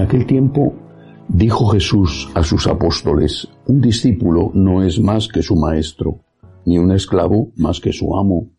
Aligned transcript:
aquel 0.00 0.26
tiempo 0.26 0.74
dijo 1.28 1.66
Jesús 1.66 2.30
a 2.34 2.42
sus 2.42 2.66
apóstoles, 2.66 3.48
un 3.66 3.80
discípulo 3.80 4.50
no 4.54 4.82
es 4.82 5.00
más 5.00 5.28
que 5.28 5.42
su 5.42 5.56
maestro, 5.56 6.20
ni 6.64 6.78
un 6.78 6.92
esclavo 6.92 7.52
más 7.56 7.80
que 7.80 7.92
su 7.92 8.16
amo. 8.16 8.50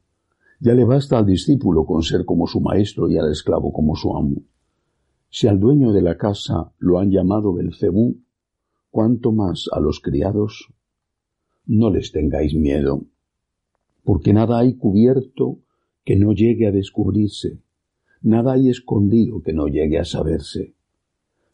Ya 0.60 0.74
le 0.74 0.86
basta 0.86 1.18
al 1.18 1.26
discípulo 1.26 1.86
con 1.86 2.04
ser 2.04 2.26
como 2.26 2.48
su 2.48 2.62
maestro 2.62 3.10
y 3.10 3.18
al 3.18 3.32
esclavo 3.32 3.74
como 3.74 3.96
su 3.96 4.16
amo. 4.16 4.42
Si 5.30 5.48
al 5.48 5.60
dueño 5.60 5.92
de 5.92 6.02
la 6.02 6.18
casa 6.18 6.74
lo 6.78 7.00
han 7.00 7.10
llamado 7.10 7.54
Belcebú, 7.54 8.18
cuánto 8.92 9.32
más 9.32 9.68
a 9.72 9.80
los 9.80 10.00
criados. 10.00 10.68
No 11.66 11.90
les 11.90 12.12
tengáis 12.12 12.54
miedo, 12.54 13.06
porque 14.04 14.34
nada 14.34 14.60
hay 14.60 14.76
cubierto 14.76 15.60
que 16.04 16.18
no 16.18 16.34
llegue 16.34 16.68
a 16.68 16.72
descubrirse, 16.72 17.60
nada 18.22 18.54
hay 18.54 18.70
escondido 18.70 19.42
que 19.42 19.54
no 19.54 19.68
llegue 19.68 19.98
a 20.00 20.06
saberse. 20.06 20.76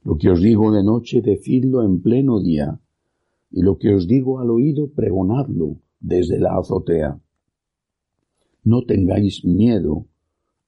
Lo 0.04 0.18
que 0.18 0.30
os 0.30 0.42
digo 0.42 0.72
de 0.72 0.84
noche, 0.84 1.22
decidlo 1.22 1.84
en 1.84 2.02
pleno 2.02 2.42
día, 2.42 2.80
y 3.52 3.62
lo 3.62 3.78
que 3.78 3.94
os 3.94 4.08
digo 4.08 4.40
al 4.40 4.50
oído, 4.50 4.92
pregonadlo 4.92 5.80
desde 6.00 6.40
la 6.40 6.58
azotea. 6.58 7.22
No 8.64 8.84
tengáis 8.84 9.46
miedo 9.46 10.08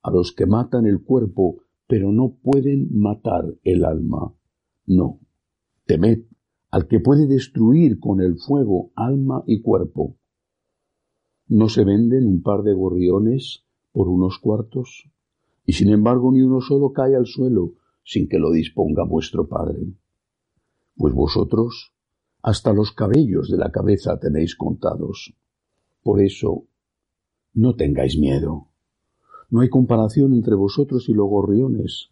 a 0.02 0.10
los 0.10 0.32
que 0.32 0.46
matan 0.46 0.86
el 0.86 1.02
cuerpo, 1.02 1.62
pero 1.86 2.12
no 2.12 2.36
pueden 2.42 2.88
matar 2.92 3.54
el 3.62 3.84
alma. 3.84 4.34
No, 4.86 5.20
temed 5.86 6.24
al 6.70 6.86
que 6.86 7.00
puede 7.00 7.26
destruir 7.26 7.98
con 7.98 8.20
el 8.20 8.38
fuego 8.38 8.92
alma 8.94 9.42
y 9.46 9.60
cuerpo. 9.60 10.16
¿No 11.48 11.68
se 11.68 11.84
venden 11.84 12.26
un 12.26 12.42
par 12.42 12.62
de 12.62 12.74
gorriones 12.74 13.64
por 13.92 14.08
unos 14.08 14.38
cuartos? 14.38 15.10
Y 15.66 15.72
sin 15.72 15.88
embargo 15.88 16.30
ni 16.30 16.42
uno 16.42 16.60
solo 16.60 16.92
cae 16.92 17.16
al 17.16 17.26
suelo 17.26 17.74
sin 18.04 18.28
que 18.28 18.38
lo 18.38 18.50
disponga 18.50 19.04
vuestro 19.04 19.48
Padre. 19.48 19.80
Pues 20.96 21.14
vosotros 21.14 21.92
hasta 22.42 22.72
los 22.72 22.92
cabellos 22.92 23.50
de 23.50 23.58
la 23.58 23.70
cabeza 23.70 24.18
tenéis 24.18 24.56
contados. 24.56 25.34
Por 26.02 26.20
eso, 26.22 26.64
no 27.54 27.74
tengáis 27.74 28.18
miedo. 28.18 28.68
No 29.50 29.60
hay 29.60 29.68
comparación 29.68 30.32
entre 30.32 30.54
vosotros 30.54 31.08
y 31.08 31.12
los 31.12 31.28
gorriones. 31.28 32.10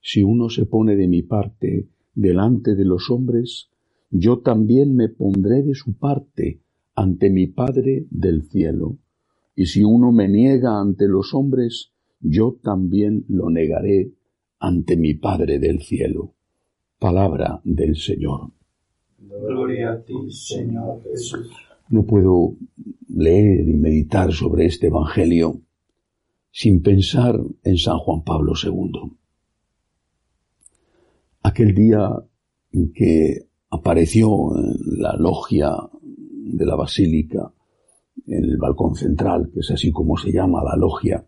Si 0.00 0.22
uno 0.22 0.50
se 0.50 0.66
pone 0.66 0.96
de 0.96 1.08
mi 1.08 1.22
parte 1.22 1.88
delante 2.14 2.74
de 2.74 2.84
los 2.84 3.10
hombres, 3.10 3.70
yo 4.10 4.40
también 4.40 4.94
me 4.94 5.08
pondré 5.08 5.62
de 5.62 5.74
su 5.74 5.94
parte 5.94 6.60
ante 6.94 7.30
mi 7.30 7.46
Padre 7.46 8.06
del 8.10 8.42
cielo. 8.42 8.98
Y 9.54 9.66
si 9.66 9.84
uno 9.84 10.12
me 10.12 10.28
niega 10.28 10.80
ante 10.80 11.08
los 11.08 11.32
hombres, 11.32 11.92
yo 12.20 12.58
también 12.62 13.24
lo 13.28 13.50
negaré 13.50 14.12
ante 14.60 14.96
mi 14.96 15.14
Padre 15.14 15.58
del 15.58 15.82
cielo. 15.82 16.34
Palabra 16.98 17.60
del 17.64 17.96
Señor. 17.96 18.50
Gloria 19.18 19.92
a 19.92 20.02
ti, 20.02 20.14
Señor 20.30 21.02
Jesús. 21.04 21.48
No 21.90 22.04
puedo 22.04 22.56
leer 23.08 23.68
y 23.68 23.74
meditar 23.74 24.32
sobre 24.32 24.66
este 24.66 24.88
Evangelio 24.88 25.60
sin 26.50 26.82
pensar 26.82 27.38
en 27.62 27.76
San 27.76 27.98
Juan 27.98 28.22
Pablo 28.24 28.52
II. 28.60 29.16
Aquel 31.42 31.74
día 31.74 32.10
en 32.72 32.92
que 32.92 33.46
apareció 33.70 34.28
en 34.56 35.00
la 35.00 35.14
logia 35.16 35.70
de 36.02 36.66
la 36.66 36.74
basílica, 36.74 37.52
en 38.26 38.44
el 38.44 38.56
balcón 38.56 38.94
central, 38.94 39.50
que 39.52 39.60
es 39.60 39.70
así 39.70 39.92
como 39.92 40.16
se 40.16 40.32
llama 40.32 40.62
la 40.64 40.76
logia, 40.76 41.24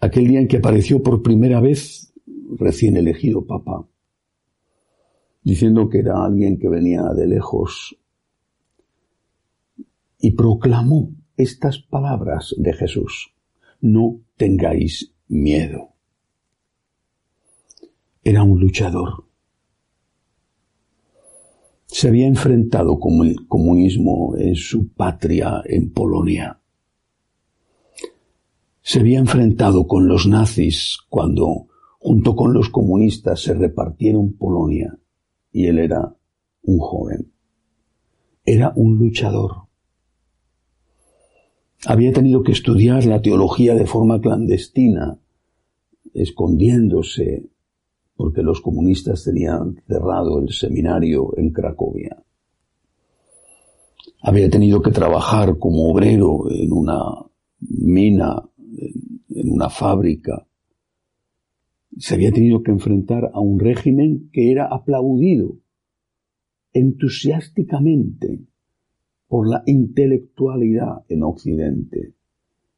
aquel 0.00 0.28
día 0.28 0.40
en 0.40 0.48
que 0.48 0.58
apareció 0.58 1.02
por 1.02 1.22
primera 1.22 1.60
vez 1.60 2.09
recién 2.58 2.96
elegido 2.96 3.46
papa, 3.46 3.86
diciendo 5.42 5.88
que 5.88 5.98
era 5.98 6.24
alguien 6.24 6.58
que 6.58 6.68
venía 6.68 7.02
de 7.14 7.26
lejos 7.26 7.96
y 10.18 10.32
proclamó 10.32 11.12
estas 11.36 11.78
palabras 11.78 12.54
de 12.58 12.72
Jesús. 12.74 13.32
No 13.80 14.20
tengáis 14.36 15.14
miedo. 15.28 15.94
Era 18.22 18.42
un 18.42 18.60
luchador. 18.60 19.24
Se 21.86 22.08
había 22.08 22.26
enfrentado 22.26 23.00
con 23.00 23.26
el 23.26 23.48
comunismo 23.48 24.36
en 24.36 24.54
su 24.54 24.92
patria, 24.92 25.62
en 25.64 25.90
Polonia. 25.92 26.60
Se 28.82 29.00
había 29.00 29.18
enfrentado 29.18 29.86
con 29.86 30.06
los 30.06 30.26
nazis 30.26 30.98
cuando, 31.08 31.68
junto 32.00 32.34
con 32.34 32.54
los 32.54 32.70
comunistas, 32.70 33.42
se 33.42 33.54
repartieron 33.54 34.32
Polonia 34.32 34.98
y 35.52 35.66
él 35.66 35.78
era 35.78 36.16
un 36.62 36.78
joven. 36.78 37.30
Era 38.44 38.72
un 38.74 38.98
luchador. 38.98 39.68
Había 41.86 42.12
tenido 42.12 42.42
que 42.42 42.52
estudiar 42.52 43.04
la 43.04 43.20
teología 43.20 43.74
de 43.74 43.86
forma 43.86 44.20
clandestina, 44.20 45.18
escondiéndose, 46.14 47.50
porque 48.16 48.42
los 48.42 48.60
comunistas 48.60 49.24
tenían 49.24 49.82
cerrado 49.86 50.40
el 50.40 50.50
seminario 50.52 51.32
en 51.36 51.50
Cracovia. 51.50 52.22
Había 54.22 54.48
tenido 54.50 54.80
que 54.82 54.90
trabajar 54.90 55.58
como 55.58 55.90
obrero 55.90 56.50
en 56.50 56.72
una 56.72 56.98
mina, 57.60 58.42
en 59.28 59.50
una 59.50 59.68
fábrica. 59.68 60.46
Se 61.98 62.14
había 62.14 62.32
tenido 62.32 62.62
que 62.62 62.70
enfrentar 62.70 63.30
a 63.34 63.40
un 63.40 63.58
régimen 63.58 64.30
que 64.32 64.50
era 64.50 64.66
aplaudido 64.66 65.58
entusiásticamente 66.72 68.40
por 69.26 69.48
la 69.48 69.62
intelectualidad 69.66 71.04
en 71.08 71.22
Occidente, 71.22 72.14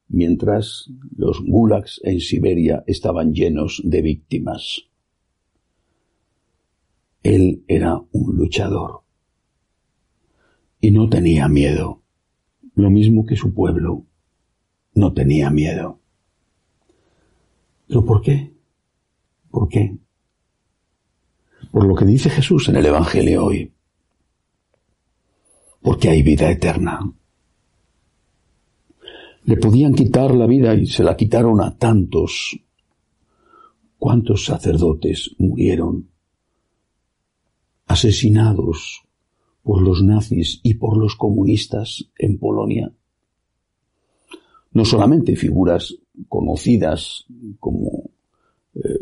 mientras 0.09 0.91
los 1.17 1.43
gulags 1.45 2.01
en 2.05 2.21
Siberia 2.21 2.85
estaban 2.87 3.33
llenos 3.33 3.81
de 3.85 4.03
víctimas. 4.03 4.83
Él 7.23 7.65
era 7.69 8.03
un 8.13 8.37
luchador 8.37 9.03
y 10.81 10.91
no 10.91 11.09
tenía 11.09 11.49
miedo, 11.49 12.03
lo 12.75 12.91
mismo 12.91 13.25
que 13.25 13.37
su 13.37 13.55
pueblo 13.55 14.05
no 14.95 15.13
tenía 15.13 15.51
miedo. 15.51 16.01
¿Pero 17.87 18.05
por 18.05 18.23
qué? 18.23 18.53
¿Por 19.53 19.69
qué? 19.69 19.97
Por 21.71 21.87
lo 21.87 21.95
que 21.95 22.05
dice 22.05 22.29
Jesús 22.29 22.69
en 22.69 22.77
el 22.77 22.87
Evangelio 22.87 23.45
hoy 23.45 23.73
porque 25.83 26.09
hay 26.09 26.23
vida 26.23 26.51
eterna. 26.51 27.13
Le 29.45 29.57
podían 29.57 29.93
quitar 29.93 30.33
la 30.33 30.47
vida 30.47 30.75
y 30.75 30.87
se 30.87 31.03
la 31.03 31.17
quitaron 31.17 31.61
a 31.61 31.77
tantos. 31.77 32.57
¿Cuántos 33.99 34.45
sacerdotes 34.45 35.35
murieron 35.39 36.09
asesinados 37.87 39.03
por 39.63 39.83
los 39.83 40.03
nazis 40.03 40.61
y 40.63 40.75
por 40.75 40.97
los 40.97 41.17
comunistas 41.17 42.09
en 42.17 42.39
Polonia? 42.39 42.93
No 44.73 44.85
solamente 44.85 45.37
figuras 45.37 45.95
conocidas 46.29 47.27
como 47.59 48.11
eh, 48.75 48.99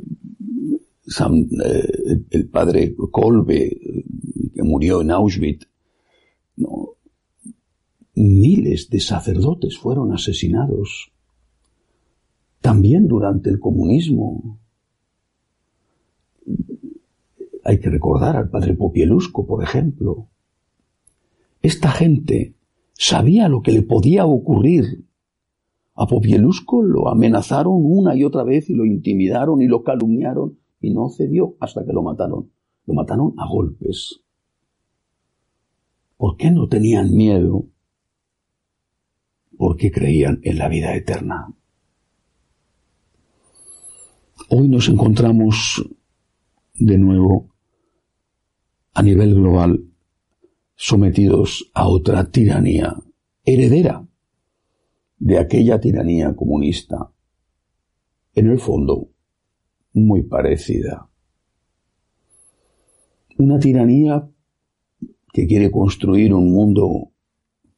eh, 1.19 2.22
el 2.31 2.48
padre 2.48 2.94
Kolbe, 3.10 3.81
que 4.54 4.62
murió 4.62 5.03
en 5.03 5.10
Auschwitz. 5.10 5.69
Miles 8.15 8.91
de 8.91 9.01
sacerdotes 9.01 9.78
fueron 9.78 10.12
asesinados. 10.12 11.10
También 12.60 13.09
durante 13.09 13.51
el 13.51 13.59
comunismo. 13.59 14.59
Hay 17.65 17.80
que 17.80 17.91
recordar 17.91 18.36
al 18.36 18.51
padre 18.51 18.74
Popielusco, 18.74 19.47
por 19.47 19.62
ejemplo. 19.62 20.28
Esta 21.62 21.91
gente 21.91 22.54
sabía 22.95 23.48
lo 23.48 23.62
que 23.62 23.72
le 23.72 23.83
podía 23.83 24.27
ocurrir. 24.27 25.04
A 25.95 26.07
Popielusco 26.07 26.83
lo 26.83 27.09
amenazaron 27.09 27.74
una 27.77 28.16
y 28.16 28.24
otra 28.24 28.45
vez 28.45 28.71
y 28.71 28.74
lo 28.74 28.84
intimidaron 28.84 29.60
y 29.60 29.66
lo 29.66 29.83
calumniaron 29.83 30.59
y 30.80 30.91
no 30.91 31.10
cedió 31.10 31.56
hasta 31.60 31.84
que 31.84 31.92
lo 31.92 32.03
mataron. 32.03 32.50
Lo 32.86 32.94
mataron 32.94 33.34
a 33.38 33.47
golpes. 33.47 34.21
¿Por 36.16 36.36
qué 36.36 36.50
no 36.50 36.68
tenían 36.68 37.15
miedo? 37.15 37.66
Porque 39.56 39.91
creían 39.91 40.41
en 40.42 40.59
la 40.59 40.68
vida 40.68 40.94
eterna. 40.94 41.54
Hoy 44.48 44.68
nos 44.68 44.88
encontramos 44.88 45.84
de 46.74 46.98
nuevo 46.98 47.50
a 48.94 49.03
nivel 49.03 49.34
global 49.34 49.84
sometidos 50.74 51.71
a 51.74 51.88
otra 51.88 52.30
tiranía 52.30 52.97
heredera 53.44 54.06
de 55.18 55.38
aquella 55.38 55.78
tiranía 55.78 56.34
comunista, 56.34 57.12
en 58.34 58.50
el 58.50 58.59
fondo 58.59 59.10
muy 59.92 60.22
parecida. 60.22 61.09
Una 63.39 63.59
tiranía 63.59 64.28
que 65.33 65.47
quiere 65.47 65.71
construir 65.71 66.34
un 66.34 66.53
mundo 66.53 67.13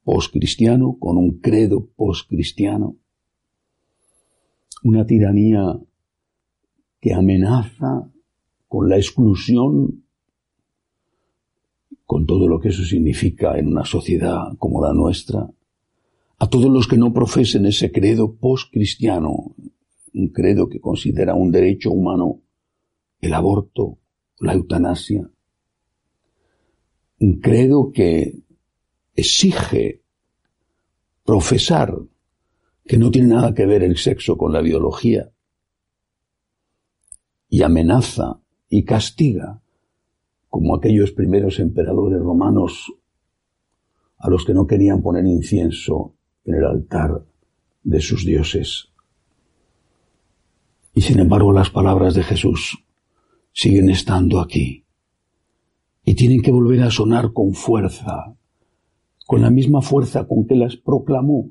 postcristiano 0.05 0.97
con 0.99 1.17
un 1.17 1.39
credo 1.39 1.87
postcristiano. 1.95 2.97
Una 4.83 5.07
tiranía 5.07 5.79
que 7.01 7.15
amenaza 7.15 8.11
con 8.67 8.89
la 8.89 8.97
exclusión, 8.97 10.05
con 12.05 12.27
todo 12.27 12.49
lo 12.49 12.59
que 12.59 12.71
eso 12.71 12.85
significa 12.85 13.59
en 13.59 13.69
una 13.69 13.85
sociedad 13.85 14.57
como 14.59 14.83
la 14.85 14.93
nuestra, 14.93 15.49
a 16.39 16.49
todos 16.49 16.71
los 16.71 16.89
que 16.89 16.97
no 16.97 17.13
profesen 17.13 17.67
ese 17.67 17.93
credo 17.93 18.35
postcristiano, 18.35 19.55
un 20.15 20.29
credo 20.29 20.69
que 20.69 20.81
considera 20.81 21.35
un 21.35 21.51
derecho 21.51 21.91
humano 21.91 22.43
el 23.21 23.35
aborto, 23.35 23.99
la 24.41 24.55
eutanasia, 24.55 25.31
un 27.21 27.41
credo 27.41 27.93
que 27.93 28.43
exige 29.15 30.03
profesar 31.25 31.97
que 32.85 32.99
no 32.99 33.11
tiene 33.11 33.29
nada 33.29 33.55
que 33.55 33.65
ver 33.65 33.85
el 33.85 33.97
sexo 33.97 34.37
con 34.37 34.53
la 34.53 34.61
biología 34.61 35.31
y 37.49 37.63
amenaza 37.63 38.41
y 38.69 38.85
castiga 38.85 39.63
como 40.49 40.75
aquellos 40.75 41.13
primeros 41.13 41.61
emperadores 41.61 42.21
romanos 42.21 42.93
a 44.19 44.29
los 44.29 44.45
que 44.45 44.55
no 44.55 44.67
querían 44.67 45.03
poner 45.03 45.27
incienso 45.27 46.15
en 46.45 46.57
el 46.57 46.65
altar 46.65 47.25
de 47.83 48.01
sus 48.01 48.25
dioses. 48.25 48.92
Y 50.95 51.01
sin 51.03 51.21
embargo 51.21 51.53
las 51.53 51.71
palabras 51.71 52.15
de 52.15 52.23
Jesús 52.23 52.85
siguen 53.53 53.89
estando 53.91 54.41
aquí 54.41 54.85
y 56.05 56.15
tienen 56.15 56.43
que 56.43 56.53
volver 56.53 56.83
a 56.83 56.91
sonar 56.91 57.33
con 57.33 57.55
fuerza, 57.55 58.37
con 59.27 59.43
la 59.43 59.51
misma 59.51 59.83
fuerza 59.83 60.27
con 60.27 60.47
que 60.47 60.57
las 60.57 60.77
proclamó 60.77 61.51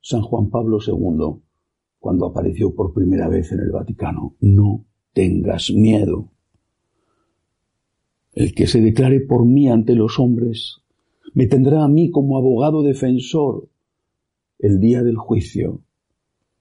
San 0.00 0.22
Juan 0.22 0.50
Pablo 0.50 0.78
II 0.86 1.42
cuando 1.98 2.26
apareció 2.26 2.74
por 2.74 2.92
primera 2.92 3.28
vez 3.28 3.50
en 3.52 3.60
el 3.60 3.70
Vaticano. 3.70 4.36
No 4.40 4.84
tengas 5.12 5.70
miedo. 5.72 6.30
El 8.32 8.54
que 8.54 8.66
se 8.66 8.80
declare 8.80 9.20
por 9.20 9.46
mí 9.46 9.68
ante 9.68 9.94
los 9.94 10.18
hombres 10.18 10.82
me 11.34 11.46
tendrá 11.46 11.82
a 11.82 11.88
mí 11.88 12.10
como 12.10 12.36
abogado 12.36 12.82
defensor 12.82 13.68
el 14.58 14.78
día 14.78 15.02
del 15.02 15.16
juicio. 15.16 15.82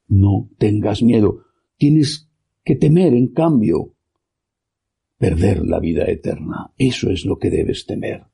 No 0.07 0.50
tengas 0.57 1.04
miedo. 1.04 1.44
Tienes 1.77 2.30
que 2.63 2.75
temer, 2.75 3.13
en 3.13 3.27
cambio, 3.27 3.94
perder 5.18 5.66
la 5.66 5.80
vida 5.80 6.06
eterna. 6.06 6.72
Eso 6.77 7.10
es 7.10 7.25
lo 7.25 7.38
que 7.38 7.50
debes 7.50 7.86
temer. 7.86 8.25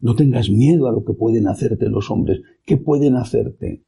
No 0.00 0.14
tengas 0.14 0.50
miedo 0.50 0.88
a 0.88 0.92
lo 0.92 1.04
que 1.04 1.12
pueden 1.12 1.48
hacerte 1.48 1.88
los 1.88 2.10
hombres. 2.10 2.40
¿Qué 2.64 2.76
pueden 2.76 3.16
hacerte? 3.16 3.82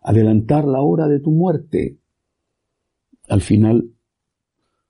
Adelantar 0.00 0.64
la 0.64 0.80
hora 0.82 1.06
de 1.08 1.20
tu 1.20 1.30
muerte. 1.30 1.98
Al 3.28 3.40
final, 3.40 3.92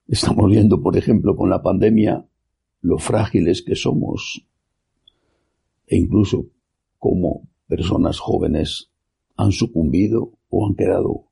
estamos 0.07 0.51
viendo, 0.51 0.81
por 0.81 0.97
ejemplo, 0.97 1.37
con 1.37 1.51
la 1.51 1.63
pandemia, 1.63 2.27
lo 2.81 2.99
frágiles 2.99 3.63
que 3.63 3.75
somos. 3.75 4.47
E 5.87 5.97
incluso 5.97 6.47
cómo 6.99 7.49
personas 7.67 8.19
jóvenes 8.21 8.91
han 9.37 9.53
sucumbido 9.53 10.33
o 10.49 10.67
han 10.67 10.75
quedado 10.75 11.32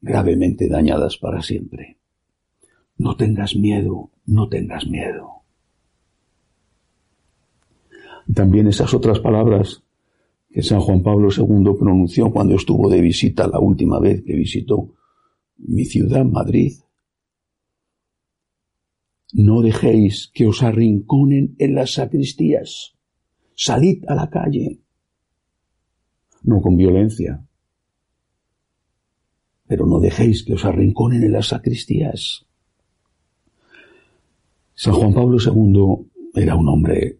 gravemente 0.00 0.68
dañadas 0.68 1.18
para 1.18 1.42
siempre. 1.42 1.98
No 2.96 3.16
tengas 3.16 3.56
miedo, 3.56 4.10
no 4.26 4.48
tengas 4.48 4.86
miedo. 4.86 5.42
También 8.32 8.66
esas 8.68 8.92
otras 8.92 9.20
palabras 9.20 9.82
que 10.50 10.62
San 10.62 10.80
Juan 10.80 11.02
Pablo 11.02 11.28
II 11.30 11.76
pronunció 11.78 12.30
cuando 12.30 12.56
estuvo 12.56 12.88
de 12.88 13.00
visita 13.00 13.46
la 13.46 13.60
última 13.60 13.98
vez 14.00 14.22
que 14.22 14.34
visitó 14.34 14.94
mi 15.56 15.84
ciudad, 15.84 16.24
Madrid. 16.24 16.72
No 19.32 19.60
dejéis 19.60 20.30
que 20.32 20.46
os 20.46 20.62
arrinconen 20.62 21.54
en 21.58 21.74
las 21.74 21.94
sacristías. 21.94 22.94
Salid 23.54 24.04
a 24.08 24.14
la 24.14 24.30
calle. 24.30 24.80
No 26.42 26.60
con 26.62 26.76
violencia. 26.76 27.47
Pero 29.68 29.86
no 29.86 30.00
dejéis 30.00 30.42
que 30.44 30.54
os 30.54 30.64
arrinconen 30.64 31.22
en 31.22 31.32
las 31.32 31.48
sacristías. 31.48 32.46
San 34.74 34.94
Juan 34.94 35.12
Pablo 35.12 35.38
II 35.38 36.08
era 36.34 36.56
un 36.56 36.68
hombre 36.68 37.18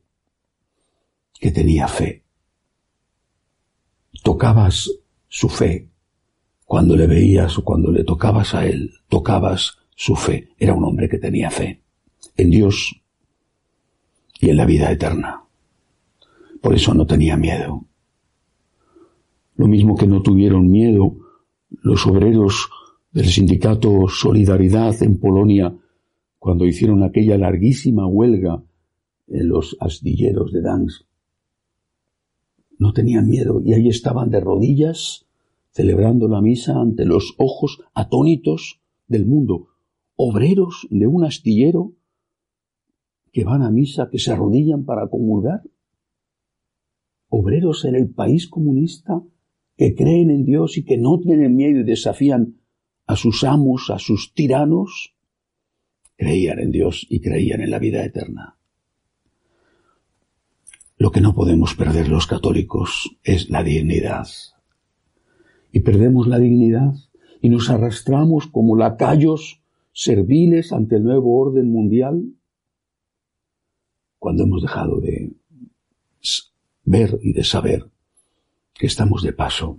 que 1.39 1.51
tenía 1.51 1.87
fe. 1.87 2.25
Tocabas 4.23 4.91
su 5.29 5.49
fe 5.49 5.89
cuando 6.65 6.97
le 6.97 7.07
veías 7.07 7.57
o 7.59 7.65
cuando 7.65 7.91
le 7.91 8.05
tocabas 8.05 8.55
a 8.55 8.67
él, 8.67 8.93
tocabas 9.09 9.79
su 9.95 10.17
fe. 10.17 10.51
Era 10.59 10.75
un 10.75 10.85
hombre 10.85 11.09
que 11.09 11.19
tenía 11.19 11.51
fe 11.51 11.83
en 12.37 12.51
Dios 12.51 13.01
y 14.41 14.51
en 14.51 14.57
la 14.57 14.67
vida 14.67 14.91
eterna. 14.91 15.45
Por 16.61 16.75
eso 16.75 16.95
no 16.95 17.07
tenía 17.07 17.37
miedo. 17.37 17.85
Lo 19.57 19.67
mismo 19.67 19.97
que 19.97 20.07
no 20.07 20.23
tuvieron 20.23 20.71
miedo 20.71 21.17
los 21.83 22.07
obreros 22.07 22.69
del 23.13 23.27
sindicato 23.27 24.09
Solidaridad 24.09 25.03
en 25.03 25.19
Polonia 25.19 25.77
cuando 26.39 26.67
hicieron 26.67 27.03
aquella 27.03 27.39
larguísima 27.39 28.07
huelga 28.07 28.63
en 29.27 29.49
los 29.49 29.77
astilleros 29.81 30.53
de 30.53 30.63
Dansk. 30.63 31.07
No 32.79 32.93
tenían 32.93 33.29
miedo 33.29 33.61
y 33.65 33.75
ahí 33.75 33.89
estaban 33.89 34.31
de 34.31 34.41
rodillas 34.41 35.27
celebrando 35.71 36.29
la 36.29 36.41
misa 36.41 36.81
ante 36.81 37.05
los 37.05 37.35
ojos 37.39 37.81
atónitos 37.95 38.81
del 39.07 39.27
mundo. 39.27 39.69
Obreros 40.17 40.87
de 40.91 41.07
un 41.07 41.25
astillero 41.25 41.93
que 43.33 43.45
van 43.45 43.63
a 43.63 43.71
misa, 43.71 44.09
que 44.11 44.19
se 44.19 44.33
arrodillan 44.33 44.85
para 44.85 45.09
comulgar. 45.09 45.63
Obreros 47.29 47.85
en 47.85 47.95
el 47.95 48.11
país 48.11 48.49
comunista 48.49 49.23
que 49.79 49.95
creen 49.95 50.31
en 50.31 50.45
Dios 50.45 50.77
y 50.77 50.85
que 50.85 50.99
no 50.99 51.21
tienen 51.21 51.55
miedo 51.55 51.79
y 51.79 51.85
desafían 51.85 52.59
a 53.07 53.15
sus 53.15 53.45
amos, 53.45 53.91
a 53.91 54.01
sus 54.01 54.35
tiranos 54.35 55.15
creían 56.17 56.59
en 56.59 56.73
Dios 56.73 57.07
y 57.09 57.21
creían 57.21 57.61
en 57.61 57.71
la 57.71 57.79
vida 57.79 58.05
eterna. 58.05 58.59
Lo 60.97 61.13
que 61.13 61.21
no 61.21 61.33
podemos 61.33 61.77
perder 61.77 62.09
los 62.09 62.27
católicos 62.27 63.17
es 63.23 63.51
la 63.51 63.63
dignidad. 63.63 64.27
Y 65.71 65.81
perdemos 65.81 66.27
la 66.27 66.41
dignidad 66.41 66.95
y 67.41 67.49
nos 67.49 67.71
arrastramos 67.71 68.49
como 68.49 68.77
lacayos 68.77 69.63
serviles 69.93 70.73
ante 70.73 70.97
el 70.97 71.05
nuevo 71.05 71.39
orden 71.39 71.71
mundial 71.71 72.25
cuando 74.19 74.43
hemos 74.43 74.61
dejado 74.61 75.01
de 75.01 75.37
ver 76.83 77.21
y 77.23 77.33
de 77.33 77.45
saber 77.45 77.89
que 78.79 78.87
estamos 78.87 79.23
de 79.23 79.33
paso, 79.33 79.77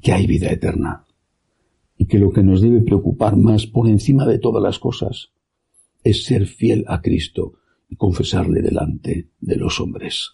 que 0.00 0.12
hay 0.12 0.26
vida 0.26 0.48
eterna 0.48 1.04
y 1.96 2.06
que 2.06 2.18
lo 2.18 2.30
que 2.30 2.44
nos 2.44 2.60
debe 2.60 2.80
preocupar 2.80 3.36
más 3.36 3.66
por 3.66 3.88
encima 3.88 4.24
de 4.26 4.38
todas 4.38 4.62
las 4.62 4.78
cosas 4.78 5.32
es 6.04 6.24
ser 6.24 6.46
fiel 6.46 6.84
a 6.86 7.02
Cristo 7.02 7.54
y 7.88 7.96
confesarle 7.96 8.62
delante 8.62 9.30
de 9.40 9.56
los 9.56 9.80
hombres. 9.80 10.30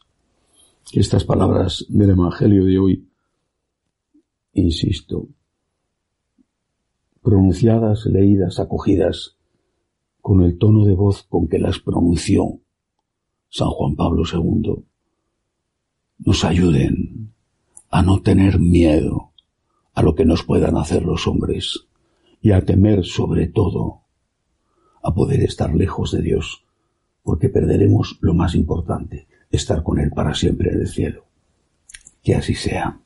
Estas 0.92 1.24
palabras 1.24 1.86
del 1.88 2.10
Evangelio 2.10 2.66
de 2.66 2.78
hoy, 2.78 3.08
insisto, 4.52 5.28
pronunciadas, 7.22 8.04
leídas, 8.04 8.60
acogidas, 8.60 9.38
con 10.20 10.42
el 10.42 10.58
tono 10.58 10.84
de 10.84 10.94
voz 10.94 11.22
con 11.22 11.48
que 11.48 11.58
las 11.58 11.78
pronunció 11.78 12.60
San 13.48 13.68
Juan 13.68 13.96
Pablo 13.96 14.24
II, 14.30 14.84
nos 16.24 16.44
ayuden 16.44 17.32
a 17.90 18.02
no 18.02 18.22
tener 18.22 18.58
miedo 18.58 19.32
a 19.94 20.02
lo 20.02 20.14
que 20.14 20.24
nos 20.24 20.42
puedan 20.42 20.76
hacer 20.76 21.04
los 21.04 21.26
hombres 21.26 21.86
y 22.40 22.52
a 22.52 22.64
temer 22.64 23.04
sobre 23.04 23.46
todo 23.46 24.02
a 25.02 25.14
poder 25.14 25.42
estar 25.42 25.74
lejos 25.74 26.12
de 26.12 26.22
Dios, 26.22 26.64
porque 27.22 27.48
perderemos 27.48 28.18
lo 28.20 28.34
más 28.34 28.54
importante, 28.54 29.28
estar 29.50 29.82
con 29.82 29.98
Él 30.00 30.10
para 30.10 30.34
siempre 30.34 30.70
en 30.70 30.80
el 30.80 30.88
cielo. 30.88 31.26
Que 32.22 32.34
así 32.34 32.54
sea. 32.54 33.00